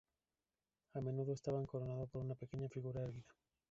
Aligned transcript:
A 0.95 0.99
menudo 0.99 1.31
estaba 1.31 1.63
coronado 1.67 2.07
por 2.07 2.23
una 2.23 2.33
pequeña 2.33 2.67
figura 2.69 3.03
erguida. 3.03 3.35